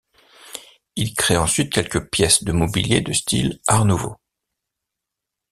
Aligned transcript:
Il 0.95 1.13
crée 1.13 1.37
ensuite 1.37 1.71
quelques 1.71 2.09
pièces 2.09 2.43
de 2.43 2.51
mobiliers 2.51 3.01
de 3.01 3.13
style 3.13 3.61
Art 3.67 3.85
nouveau. 3.85 4.15